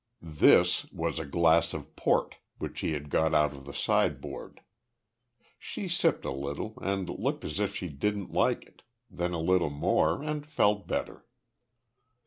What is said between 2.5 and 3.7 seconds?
which he had got out of